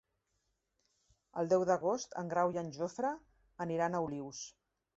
[1.41, 3.15] El deu d'agost en Grau i en Jofre
[3.69, 4.45] aniran a Olius.